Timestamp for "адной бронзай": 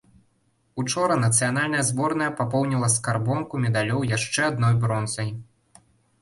4.51-5.29